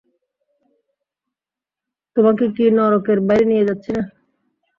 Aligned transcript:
তোমাকে 2.17 2.45
কি 2.55 2.65
নরকের 2.77 3.19
বাইরে 3.27 3.45
নিয়ে 3.45 3.67
যাচ্ছি 3.67 3.89
না। 3.95 4.03